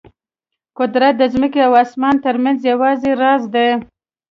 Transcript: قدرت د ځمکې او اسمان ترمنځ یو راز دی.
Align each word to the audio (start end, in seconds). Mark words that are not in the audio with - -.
قدرت 0.77 1.13
د 1.17 1.23
ځمکې 1.33 1.59
او 1.67 1.73
اسمان 1.83 2.15
ترمنځ 2.25 2.59
یو 2.69 2.77
راز 3.21 3.43
دی. 3.53 3.69